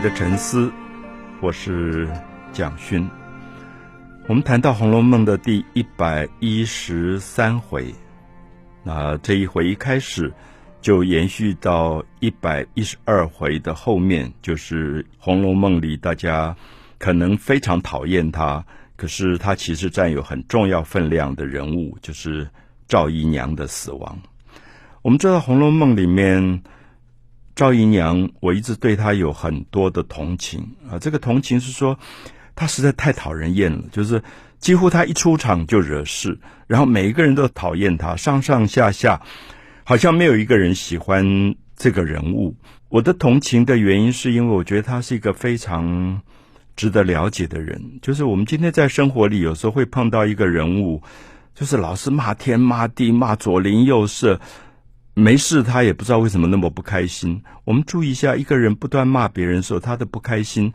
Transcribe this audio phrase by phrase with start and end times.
[0.00, 0.72] 的沉思，
[1.42, 2.08] 我是
[2.54, 3.06] 蒋勋。
[4.28, 7.94] 我们谈到《红楼梦》的第一百一十三回，
[8.82, 10.32] 那这一回一开始
[10.80, 16.56] 就延续到一百一十二回的后面，就是《红楼梦》里大家
[16.98, 18.64] 可能非常讨厌他，
[18.96, 22.48] 可是他其实占有很重要分量的人物，就是
[22.88, 24.18] 赵姨娘的死亡。
[25.02, 26.62] 我们知道《红楼梦》里面。
[27.60, 30.98] 赵姨娘，我一直对她有很多的同情啊。
[30.98, 31.98] 这个同情是说，
[32.54, 34.22] 她实在太讨人厌了，就是
[34.58, 39.20] 几乎她一出场就惹事，然后每一个人都讨厌她，上上下下
[39.84, 42.56] 好像没有一个人喜欢这个人物。
[42.88, 46.22] 我的同情的原因是因为我觉得她是一个非常
[46.76, 47.98] 值得了解的人。
[48.00, 51.02] 就是我们今天在生活里有时候会碰到一个人物，
[51.54, 54.40] 就是老是骂天骂地，骂左邻右舍。
[55.14, 57.42] 没事，他也不知道为什么那么不开心。
[57.64, 60.72] 我们注意一下，一个人不断骂别人的时候，他的不开心，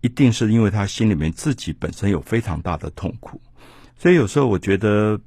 [0.00, 3.40] 一定是因为他心里面自己本身有非常大的痛苦。
[3.96, 5.20] 所以有时候我觉得，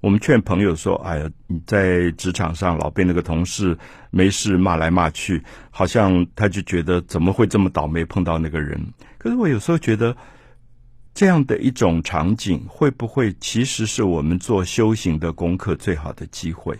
[0.00, 3.78] 我们劝朋友说：“哎呀，你在职场上老被那个同事
[4.10, 10.16] 没事骂来骂去，好像他就觉得怎么会这么倒霉碰到那个人。”可是我有时候觉得，
[11.14, 16.76] 这样的一种场景，会不会其实是我们做修行的功课最好的机会？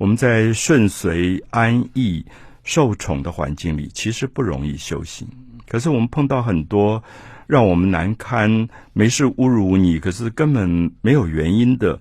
[0.00, 2.24] 我们在顺遂、安逸、
[2.64, 5.28] 受宠的环境里，其实不容易修行。
[5.68, 7.04] 可是我们碰到很多
[7.46, 12.00] 让我们难堪、没事侮辱你，可是根本没有原因的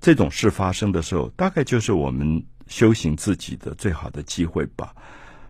[0.00, 4.92] 这种事发生的时候，大概就是我们修行自己的最好的机会吧。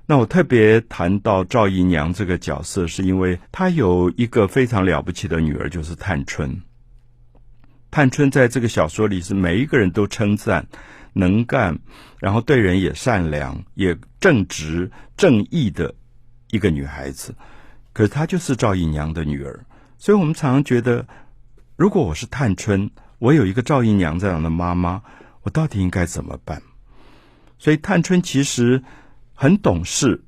[0.04, 6.60] 那我特别谈到赵姨娘这个角色，是因为她有一个非常了不起的女儿，就是探春。
[7.90, 10.66] 探春在这个小说里是每一个人都称赞。
[11.16, 11.74] 能干，
[12.20, 15.92] 然后对人也善良，也正直正义的
[16.50, 17.34] 一个女孩子，
[17.94, 19.58] 可是她就是赵姨娘的女儿，
[19.96, 21.06] 所以我们常常觉得，
[21.76, 25.02] 如果我是探春，我有一个赵姨娘这样的妈妈，
[25.40, 26.60] 我到底应该怎么办？
[27.58, 28.82] 所以探春其实
[29.32, 30.22] 很懂事。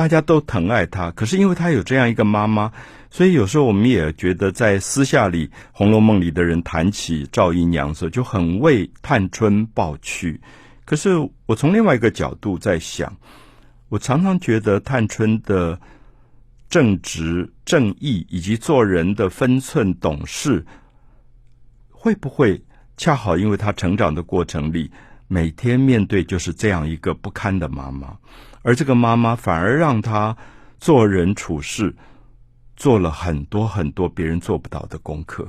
[0.00, 2.72] 大家都疼爱她，可是因为她有这样一个妈妈，
[3.10, 10.40] 所以有时候我们也觉得，在私下里，《红楼梦》里的人谈起赵姨娘的时候，就很为探春抱屈。
[10.86, 11.10] 可是
[11.44, 13.14] 我从另外一个角度在想，
[13.90, 15.78] 我常常觉得探春的
[16.70, 20.64] 正直、正义以及做人的分寸、懂事，
[21.90, 22.58] 会不会
[22.96, 24.90] 恰好因为她成长的过程里，
[25.28, 28.16] 每天面对就是这样一个不堪的妈妈？
[28.62, 30.36] 而这个妈妈反而让她
[30.78, 31.94] 做人处事
[32.76, 35.48] 做了很多很多别人做不到的功课。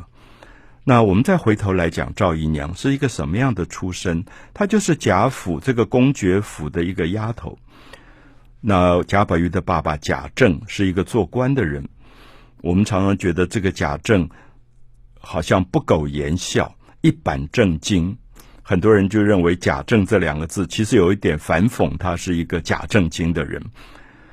[0.84, 4.26] 那我们再回头来讲，赵姨娘是一个什么样的出身？
[4.54, 7.58] 她就是贾府这个公爵府的一个丫头。
[8.60, 11.88] 那贾宝玉的爸爸贾政是一个做官的人。
[12.62, 14.30] 我们常常觉得这个贾政
[15.20, 18.18] 好像不苟言笑，一板正经。
[18.72, 23.62] 很多人就认为“假正”这两个字其实有一点反讽，他是一个假正经的人。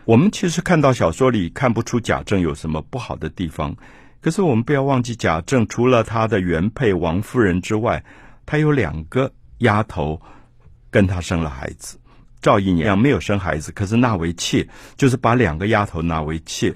[0.04, 3.74] 我们其实看到小说里看不出贾政有什么不好的地方，
[4.20, 8.04] 可是我们不要忘记，贾政除了他的原配王夫人之外，
[8.46, 10.22] 他有两个丫头
[10.88, 11.98] 跟他生了孩子。
[12.40, 16.72] 赵姨娘没有生孩子，可是纳为妾，就是把两个丫头纳为妾。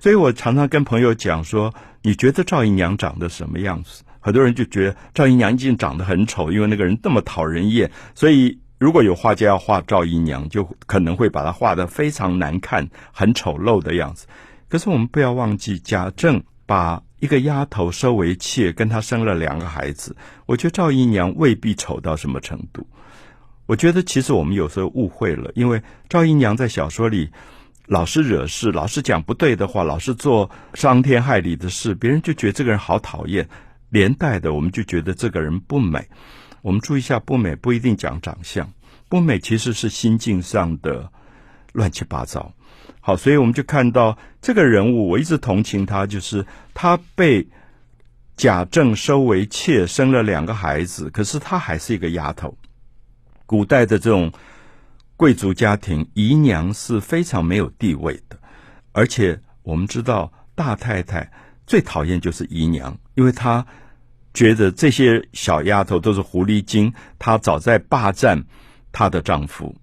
[0.00, 7.90] 所以我常常跟朋友讲说：“你觉得赵姨娘长得什么样子？”很多人就觉得赵姨娘一定长得很丑，因为那个人那么讨人厌。
[8.14, 14.26] 所以如果有画家要画赵姨娘，就可能会把她画的非常难看、很丑陋的样子。
[14.68, 20.16] 可是我们不要忘记，贾政把一个丫头收为妾，跟她生了两个孩子。
[20.46, 22.86] 我觉得赵姨娘未必丑到什么程度。
[23.66, 27.30] 我觉得其实我们有时候误会了，因为赵姨娘在小说里
[27.86, 33.48] 老是惹事，老是讲不对的话，老是做伤天害理的事，别人就觉得这个人好讨厌。
[33.92, 36.08] 连带的，我们就觉得这个人不美。
[36.62, 38.72] 我们注意一下，不美不一定讲长相，
[39.10, 41.12] 不美其实是心境上的
[41.72, 42.54] 乱七八糟。
[43.00, 47.46] 好，所以我们就看到这个人物，我一直同情他，就是他被
[48.34, 52.56] 贾政收为妾，生了两个孩子，可是他还是一个丫头。
[53.44, 54.32] 古代的这种
[55.18, 58.38] 贵族家庭，姨娘是非常没有地位的，
[58.92, 61.30] 而且我们知道，大太太
[61.66, 63.66] 最讨厌就是姨娘，因为她。
[64.34, 68.42] 觉得这些小丫头都是狐狸精，她早在霸占
[68.90, 69.76] 她的丈夫，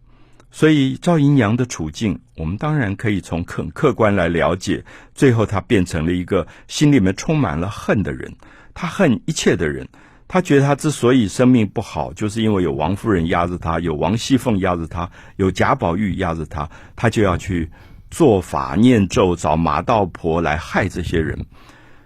[0.49, 4.83] 所以赵姨娘的处境，我们当然可以从很客观来了解。
[5.13, 8.33] 最后，她变成了一个心里面充满了恨的人，
[8.73, 9.87] 她恨一切的人。
[10.27, 17.69] 她觉得她之所以生命不好，就是因为有王夫人压着她，有王熙凤压着她，有贾宝玉压着她，她就要去
[18.09, 21.45] 做法念咒找麻道婆来害这些人。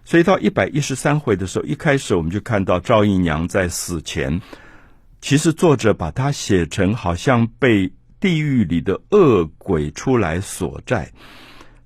[0.05, 4.41] 所以到一百一十三回的时候，一开始我们就看到赵姨娘在死前，
[5.21, 11.09] 其实作者把她写成好像被地狱里的恶鬼出来所在，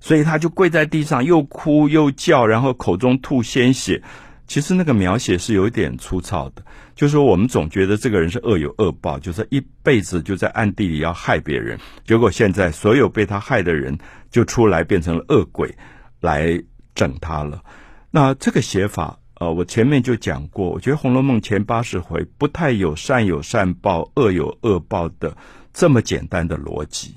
[0.00, 4.02] 所以她就跪在地上，又哭又叫，然后口中吐鲜血。
[4.48, 6.62] 其实那个描写是有点粗糙的，
[6.98, 13.96] 就是说我们总觉得这个人是恶有恶报，就是一辈子就在暗地里要害别人，结果现在所有被他害的人
[14.32, 15.72] 就出来变成了恶鬼
[16.18, 16.60] 来
[16.96, 17.62] 整他了。
[18.10, 25.36] 那这个写法，呃，我前面就讲过，我觉得《红楼梦》前八十回不太有善有善报、恶有恶报的
[25.72, 27.14] 这么简单的逻辑。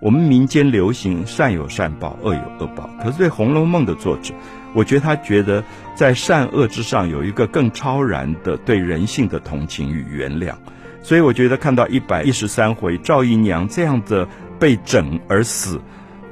[0.00, 4.32] 我们民间流行善有善报、恶有恶报，可是对《红楼梦》的作者，
[4.74, 5.62] 我觉得他觉得
[5.94, 10.54] 在善恶之上有一个更超然的对人性的同情与原谅。
[11.02, 14.26] 所以我觉得看到一百一十三回赵姨娘这样的
[14.58, 15.78] 被整而死，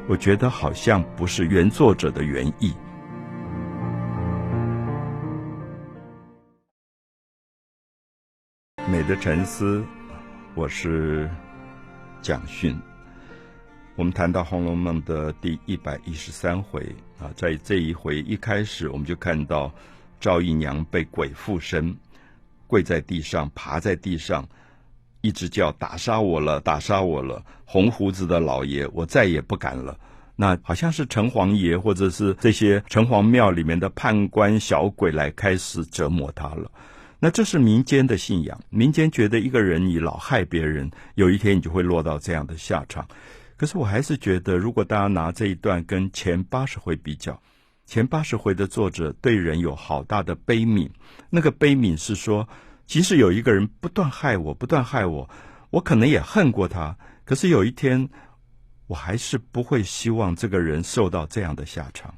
[0.07, 2.73] 我觉得好像不是原作者的原意。
[8.91, 9.85] 美的沉思，
[10.55, 11.29] 我是
[12.23, 12.75] 蒋勋。
[13.99, 16.87] 我们谈到《红楼梦》的第一百一十三回
[17.19, 19.75] 啊，在这一回一开始，我们就看到
[20.21, 21.97] 赵姨娘被鬼附身，
[22.69, 24.49] 跪在地上，爬在地上，
[25.21, 27.45] 一直叫打杀我了，打杀我了！
[27.65, 29.99] 红胡子的老爷，我再也不敢了。
[30.37, 36.71] 那好像是城隍爷，或者是这些城隍庙里面的判官小鬼来开始折磨他了。
[37.19, 43.05] 那这是民间的信仰，民间觉得一个人你老害别人，有一天你就会落到这样的下场。
[43.59, 47.39] 可是我还是觉得，如果大家拿这一段跟前八十回比较，
[47.87, 50.89] 前八十回的作者对人有好大的悲悯，
[51.29, 52.49] 那个悲悯是说，
[52.87, 55.29] 即使有一个人不断害我，不断害我，
[55.71, 58.09] 我可能也恨过他，可是有一天，
[58.87, 62.15] 我还是不会希望这个人受到这样的下场。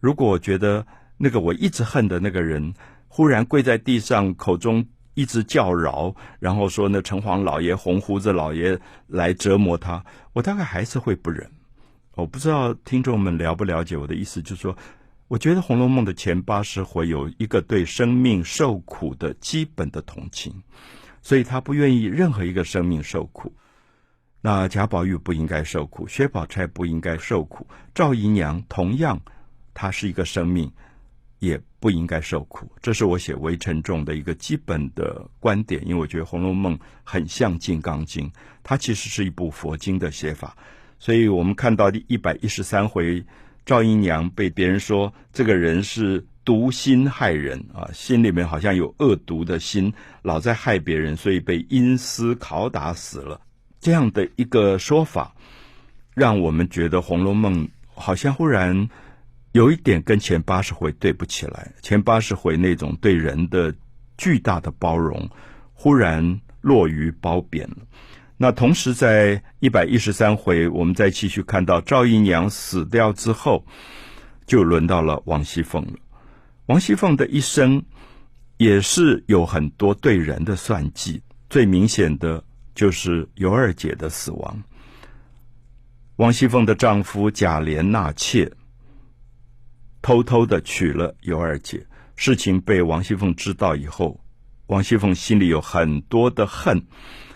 [0.00, 0.84] 如果我觉得
[1.18, 2.74] 那个我一直恨的那个人，
[3.06, 4.84] 忽然跪在地上，口中
[5.18, 8.78] 一直叫饶，然后说：“那城隍老爷、红胡子老爷
[9.08, 11.50] 来折磨他。”我大概还是会不忍。
[12.14, 14.76] 我不知道听众们了不了解我的意思，就是说，
[15.26, 20.54] 我觉得《红楼梦》的前八十回有一个对生命受苦的基本的同情，
[21.20, 23.52] 所以他不愿意任何一个生命受苦。
[24.40, 29.20] 那贾宝玉不应该受苦，薛宝钗不应该受苦，赵姨娘同样，
[29.74, 30.70] 她是一个生命。
[31.40, 35.80] 也不应该受苦，这是我写《围城》中》的一个基本的观点。
[35.86, 38.26] 因为我觉得《红楼梦》很像《金刚经》，
[38.64, 40.56] 它其实是一部佛经的写法。
[40.98, 43.24] 所以我们看到第一百一十三回，
[43.64, 49.92] 赵姨娘被别人说这个人是毒心害人啊，心里面好像有恶毒的心，
[50.22, 53.40] 老在害别人，所以被阴司拷打死了。
[53.78, 55.32] 这样的一个说法，
[56.14, 57.64] 让我们觉得《红楼梦》
[57.94, 58.88] 好像忽然。
[59.58, 63.74] 有一点跟前八十回对不起来，前八十回那种对人的
[64.16, 65.28] 巨大的包容，
[65.72, 67.78] 忽然落于褒贬了。
[68.36, 73.64] 那同时在一百一十三回，我们再继续看到赵姨娘死掉之后，
[74.46, 75.94] 就轮到了王熙凤了。
[76.66, 77.82] 王熙凤的一生
[78.58, 82.44] 也是有很多对人的算计，最明显的
[82.76, 84.62] 就是尤二姐的死亡。
[86.14, 88.48] 王熙凤的丈夫贾琏纳妾。
[90.08, 91.86] 偷偷的娶了尤二姐，
[92.16, 94.18] 事情被王熙凤知道以后，
[94.68, 96.82] 王熙凤心里有很多的恨，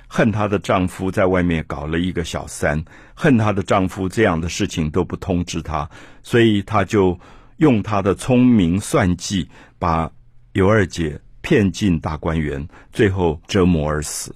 [0.09, 5.87] 恨她的丈夫在外面搞了一个小三，恨她的丈夫这样的事情都不通知她，
[6.23, 7.21] 所以她就
[7.59, 9.47] 用她的聪明算计，
[9.79, 10.11] 把
[10.55, 14.35] 尤二姐骗进大观园，最后折磨而死。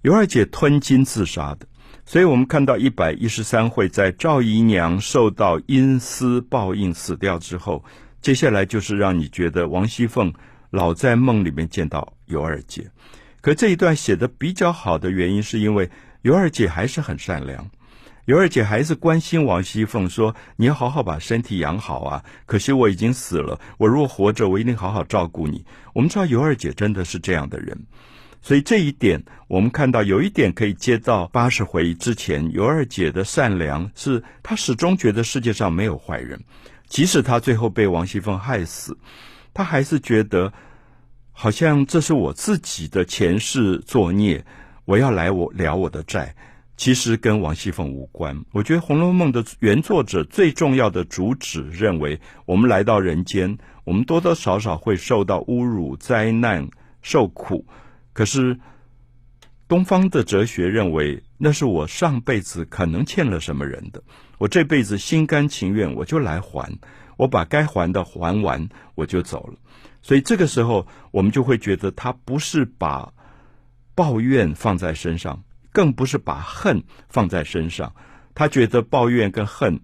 [0.00, 1.66] 尤二姐吞金自杀的。
[2.12, 7.82] 所以我们看到一百一十三回，在赵姨娘受到阴司报应死掉之后，
[8.20, 10.30] 接下来就是让你觉得王熙凤
[10.68, 12.86] 老在梦里面见到尤二姐。
[13.40, 15.88] 可这一段写的比较好的原因，是因为
[16.20, 17.66] 尤二姐还是很善良，
[18.26, 22.22] 尤二姐还是关心王熙凤，说你要好好把身体养好啊。
[22.44, 25.64] 可惜我已经死了，我如果活着，我一定好好照顾你。
[25.94, 27.86] 我们知道尤二姐真的是这样的人。
[28.42, 36.40] 所以这一点，我们看到有一点可以接到八十回之前，尤二姐的善良是她始终觉得世界上没有坏人，
[36.88, 38.98] 即使她最后被王熙凤害死，
[39.54, 40.52] 她还是觉得
[41.30, 44.44] 好像这是我自己的前世作孽，
[44.86, 46.34] 我要来我了我的债，
[46.76, 48.36] 其实跟王熙凤无关。
[48.50, 56.68] 我觉得《红楼梦》的原作者最重要的主旨认为，我们来到人间，我们多多少少会受到侮辱、灾难、
[57.02, 57.64] 受苦。
[58.12, 58.58] 可是，
[59.68, 64.02] 东方的哲学认为，那是我上辈子可能欠了什么人的，
[64.36, 66.78] 我这辈子心甘情愿，我就来还，
[67.16, 69.54] 我把该还的还完，我就走了。
[70.02, 73.12] 所以这个时候，我们就会觉得他不是把
[73.94, 75.42] 抱怨放在身上，
[75.72, 77.94] 更不是把恨放在身上。
[78.34, 79.80] 他觉得抱怨跟恨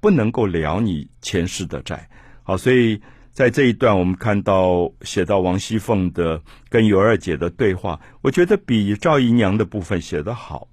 [0.00, 2.08] 不能够了你前世的债。
[2.44, 3.02] 好，所以。
[3.38, 10.66] 在这一段，我们看到写到王熙凤的跟尤二姐的对话，我觉得比赵姨娘的部分写得好。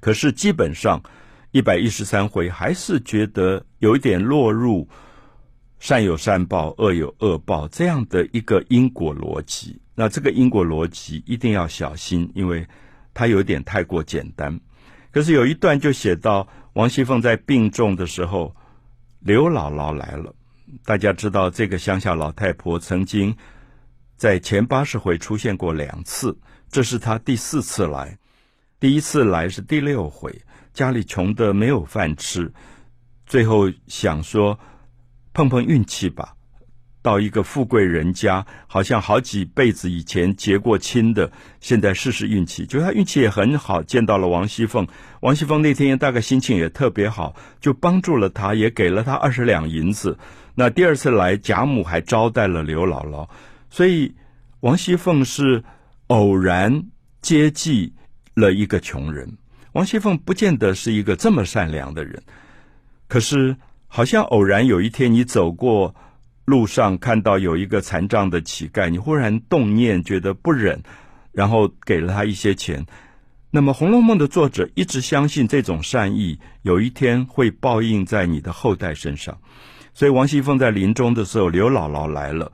[0.00, 1.02] 可是基本上
[1.50, 4.88] 一百一十三回还是觉得有一点落入
[5.78, 9.78] 善有善报、恶有恶报这样的一个因果逻辑。
[9.94, 12.66] 那这个因果逻辑一定要小心，因为
[13.12, 14.58] 它有点太过简单。
[15.10, 18.56] 可是有一段就写到王熙凤在病重的时候，
[19.18, 20.34] 刘姥姥来了。
[20.84, 23.36] 大家知道，这个乡下老太婆曾经
[24.16, 26.38] 在前八十回出现过两次，
[26.70, 28.18] 这是她第四次来。
[28.78, 32.52] 第一次来是第六回，家里穷的没有饭吃，
[33.26, 34.58] 最后想说
[35.32, 36.34] 碰碰运气吧。
[37.02, 42.66] 到一个富贵人家，好像好几辈子以前结过亲的，现在试试运气。
[42.66, 44.86] 就她运气也很好，见到了王熙凤。
[45.20, 50.18] 王熙凤那天大概心情也特别好，就帮助了她，也给了她二十两银子。
[50.60, 53.26] 那第二次来，贾母还招待了刘姥姥。
[53.70, 54.14] 所以
[54.60, 55.64] 王熙凤是
[56.08, 56.84] 偶然
[57.22, 57.94] 接济
[58.34, 59.38] 了一个穷人。
[59.72, 62.22] 王熙凤不见得是一个这么善良的人，
[63.08, 65.94] 可是好像偶然有一天你走过。
[66.44, 70.82] 路上看到有一个残障的乞丐，你忽然动念，觉得不忍，
[71.32, 72.84] 然后给了他一些钱。
[73.50, 79.38] 那么《红楼梦》的作者一直相信这种善意有一天会报应在你的后代身上。
[79.94, 82.50] 所以王熙凤在临终的时候，刘姥姥来了，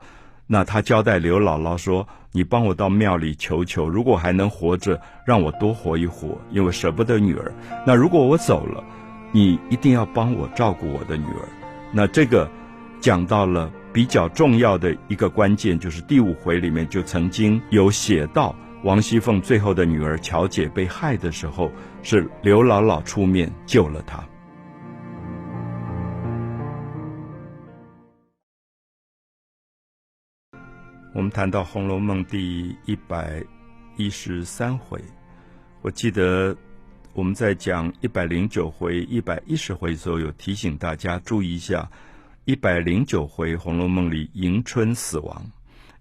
[0.47, 7.53] 那她交代刘姥姥说：“你帮我到庙里求求，如果还能活着，让我多活一活，因为舍不得女儿。
[7.85, 8.83] 那如果我走了，
[9.31, 11.47] 你一定要帮我照顾我的女儿。”
[11.93, 12.49] 那这个
[12.99, 13.71] 讲到了。
[13.93, 18.53] 比较重要的一个关键，就是第五回里面就曾经有写到
[18.83, 21.71] 王熙凤最后的女儿乔姐被害的时候，
[22.03, 24.23] 是刘姥姥出面救了她。
[31.17, 33.43] 我们谈到《红楼梦》第一百
[33.95, 35.01] 一十三回，
[35.81, 36.55] 我记得
[37.13, 41.89] 我们在讲一百零九回、一百一十回的时候，有提醒大家注意一下。
[42.45, 45.41] 一百零九回《红楼梦》里，迎春死亡；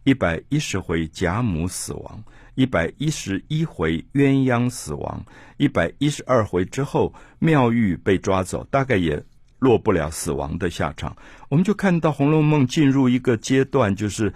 [0.05, 2.23] 一百一十回贾母死亡；
[2.55, 5.19] 一百一十一回鸳鸯死亡；
[5.57, 9.25] 一百一十二回之后，妙玉被抓走，大概也
[9.61, 11.17] 落不了死亡的下场。
[11.49, 14.31] 我们就看到《红楼梦》进入一个阶段，就是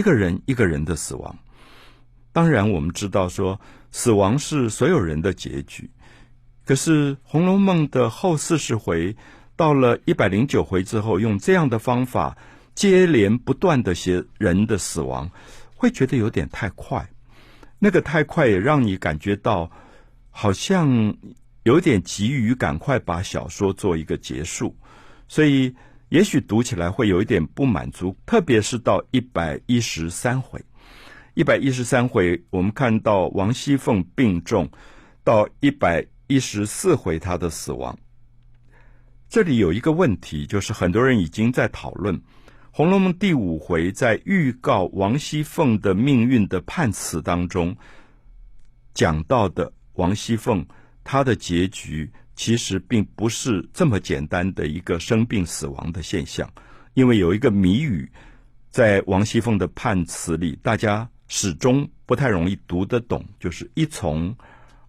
[0.00, 1.38] 一个人一个人的死亡。
[2.32, 5.90] 当然，我们知道说死亡是所有人的结局，
[6.64, 9.14] 可是《红楼梦》的后四十回。
[9.56, 12.34] 到了一百零九回之后，用这样的方法
[12.74, 15.30] 接连不断的写人的死亡，
[15.76, 17.06] 会觉得有点太快。
[17.78, 19.70] 那个太快也让你感觉到
[20.30, 21.14] 好像
[21.64, 24.74] 有点急于赶快把小说做一个结束，
[25.28, 25.74] 所以
[26.10, 28.16] 也许读起来会有一点不满足。
[28.26, 30.62] 特别是到一百一十三回，
[31.34, 34.68] 一百一十三回我们看到王熙凤病重，
[35.24, 37.96] 到一百一十四回她的死亡。
[39.28, 42.16] 这里有一个问题，就是很多人已经在讨论
[42.72, 47.76] 《红楼梦》第五回在预告王熙凤的命运的判词当中
[48.94, 50.66] 讲到的王熙凤，
[51.04, 56.50] 她的结局其实并不是这么简单的一个生病死亡的现象，
[56.94, 58.10] 因为有一个谜语
[58.70, 64.34] 在王熙凤的判词里，大家始终不太容易读得懂，就是一从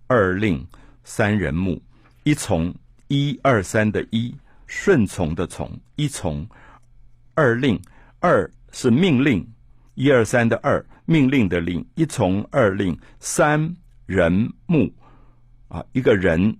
[0.07, 0.65] 二令
[1.03, 1.77] 三人木，
[2.23, 2.73] 一从。
[3.09, 4.33] 一二三的一
[4.67, 6.47] 顺从的从一从
[7.33, 7.77] 二令
[8.21, 9.45] 二是命令
[9.95, 14.89] 一二三的二命令的令一从二令三人木
[15.67, 16.57] 啊一个人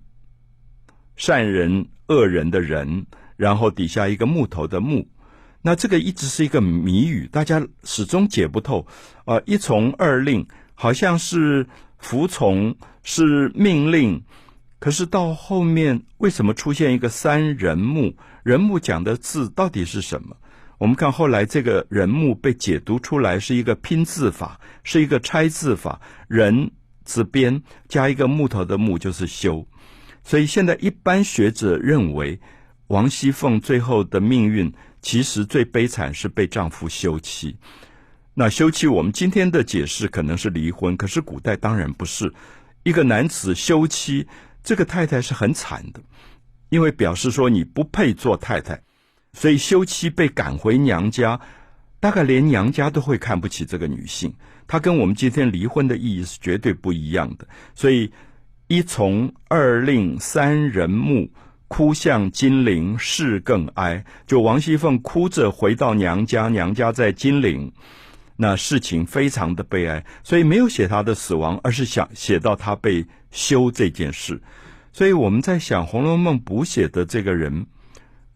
[1.16, 5.08] 善人恶人的人然后底下一个木头的木
[5.62, 8.86] 那这个一直是一个谜语大家始终解不透
[9.24, 11.66] 啊一从二令好像是
[11.98, 14.24] 服从是命令。
[14.80, 18.16] 可是到后面，为什么出现一个三人木？
[18.42, 20.36] 人木讲的字到底是什么？
[20.78, 26.00] 我们看后来这个人木被解读出来是一个拼字法，是一个拆字法。
[26.26, 26.72] 人
[27.04, 29.64] 字边加一个木头的木就是修。
[30.24, 32.38] 所以现在一般学者认为，
[32.88, 37.56] 王熙凤最后的命运其实最悲惨是被丈夫休妻。
[38.34, 42.32] 那休妻，我们今天的解释可能是离婚，可是古代当然不是。
[42.82, 44.26] 一个男子休妻，
[44.64, 46.00] 这个太太是很惨的，
[46.68, 48.80] 因为表示说你不配做太太，
[49.32, 51.38] 所以休妻被赶回娘家，
[52.00, 54.34] 大概连娘家都会看不起这个女性。
[54.66, 57.46] 她跟我们今天离婚的意义是绝对不一样的。
[57.74, 58.10] 所以
[58.72, 61.28] 一从二令三人木。
[61.68, 67.70] 哭向金陵事更哀，就王熙凤哭着回到娘家，娘家在金陵，
[68.36, 74.40] 那事情非常的悲哀，所以没有写她的死亡，而是想写到她被休这件事。
[74.90, 77.66] 所以我们在想，《红楼梦》补写的这个人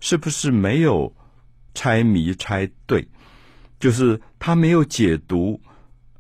[0.01, 1.15] 是不是没有
[1.75, 3.07] 猜谜猜对？
[3.81, 5.59] 就是他没有解读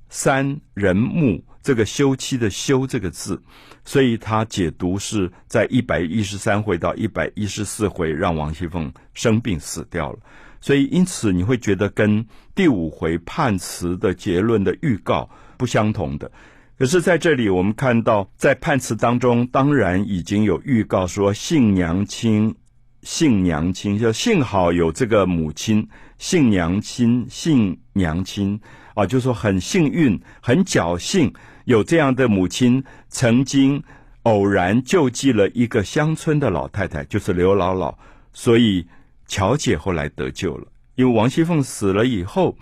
[0.08, 3.42] 三人木这个休妻的休这个字。
[3.84, 10.18] 所以他解读是在一百一十三回到一百一十四回，让王熙凤生病死掉了。
[10.60, 16.28] 所以因此你会觉得跟第五回判词的结论的预告不相同的。
[16.76, 22.54] 可是在这里我们看到，在判词当中，当然已经有预告说幸娘亲，
[23.02, 28.60] 幸娘亲，就幸好有这个母亲，幸娘亲，幸娘亲
[28.96, 31.32] 啊，就说很幸运，很侥幸。
[31.66, 33.82] 有这样的母亲，曾经
[34.22, 37.94] 偶然救济了一个乡村的老太太，就是刘姥姥，
[38.32, 38.86] 所以
[39.26, 40.66] 乔姐后来得救了。
[40.94, 42.56] 因为王熙凤死了以后，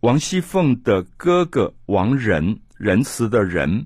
[0.00, 3.84] 王熙凤的哥哥王仁，仁慈的仁，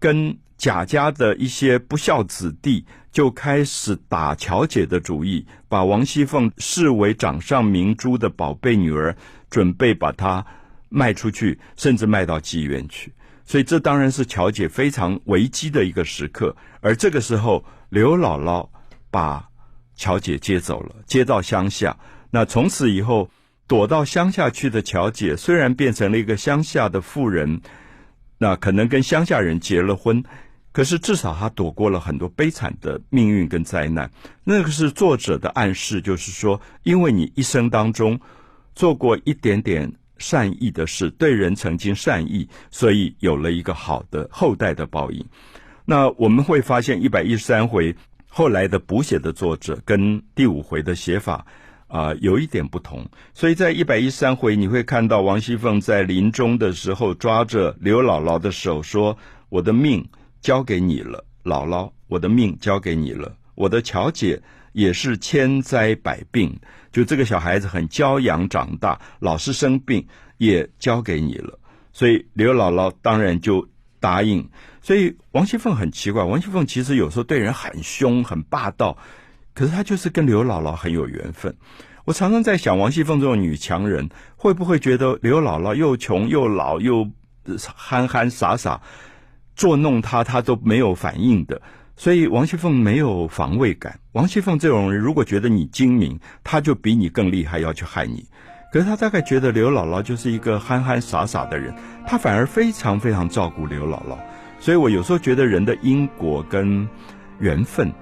[0.00, 9.16] 跟贾家的一些不孝子弟就开始打乔姐的主意，把王熙凤视为掌上明珠的宝贝女儿，
[9.50, 10.46] 准备把它。
[10.92, 13.12] 卖出去，甚至卖到妓院去，
[13.44, 16.56] 所以这当然是乔姐非常危机的一个时刻。
[16.80, 18.68] 而这个时候，刘姥姥
[19.08, 19.48] 把
[19.94, 21.96] 乔姐接走了，接到乡下。
[22.32, 23.30] 那从此以后，
[23.68, 27.60] 躲到乡下去的乔姐，虽然变成了一个乡下的妇人，
[28.38, 30.24] 那可能跟乡下人结了婚，
[30.72, 34.10] 可是至少她躲过了很多悲惨的命运跟灾难。
[34.42, 38.18] 那个是作者的暗示，就是说，因为你一生当中
[38.74, 39.92] 做过一点点。
[40.22, 45.24] 善意的事，对人曾经善意，所以有了一个好的后代的报应。
[45.86, 47.96] 那我们会发现一百一十三回
[48.28, 51.46] 后来的补写的作者跟第五回的写法
[51.86, 53.02] 啊有一点不同，
[53.32, 59.16] 所以在一百一十三回你会看到王熙凤在临终的时候抓着刘姥姥的手说
[59.48, 60.06] ：“我的命
[60.42, 66.58] 交给你了，姥姥，我的命交给你了，我的巧姐。”也是千灾百病，
[66.92, 70.06] 就这个小孩子很娇养长大，老是生病，
[70.38, 71.58] 也交给你了。
[71.92, 74.48] 所以刘姥姥当然就答应。
[74.80, 78.96] 所以王熙凤很奇怪，王熙凤其实有时候对人很凶、很霸道，
[79.54, 81.54] 可是她就是跟刘姥姥很有缘分。
[82.06, 87.08] 我常常在想，王熙凤这种女强人会不会觉得刘姥姥又穷又老又
[87.74, 88.80] 憨憨傻傻，
[89.54, 91.60] 捉弄她她都没有反应的。
[92.00, 94.00] 所以王熙凤没有防卫感。
[94.12, 98.24] 王熙凤这种人，如果觉得你精明，他就比你更厉害，要去害你。
[98.72, 101.74] 可是他大概觉得刘姥姥就是一个憨憨傻傻的人，
[102.06, 104.16] 他反而非常非常照顾刘姥姥。
[104.58, 106.88] 所以我有时候觉得人的因果跟
[107.38, 107.92] 缘分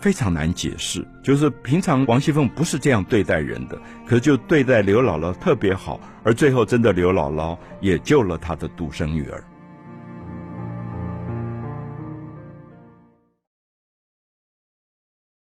[0.00, 1.06] 非常难解释。
[1.22, 9.40] 就是平常王熙凤不是这样对待人的，可是就对待刘姥姥特别好，而最后真的刘姥姥也救了她的独生女儿。